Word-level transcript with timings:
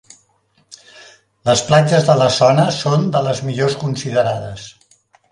Les 1.49 1.61
platges 1.67 2.07
de 2.07 2.15
la 2.21 2.29
zona 2.37 2.65
són 2.77 3.05
de 3.17 3.21
les 3.27 3.41
millors 3.49 3.77
considerades. 3.83 4.65